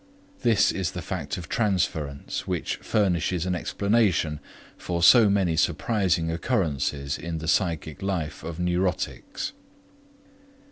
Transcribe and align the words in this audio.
This 0.41 0.71
is 0.71 0.93
the 0.93 1.01
fact 1.03 1.37
of 1.37 1.47
transference 1.47 2.47
which 2.47 2.77
furnishes 2.77 3.45
an 3.45 3.53
explanation 3.53 4.39
for 4.75 5.03
so 5.03 5.29
many 5.29 5.55
surprising 5.55 6.31
occurrences 6.31 7.19
in 7.19 7.37
the 7.37 7.47
psychic 7.47 8.01
life 8.01 8.41
of 8.43 8.59
neurotics. 8.59 9.53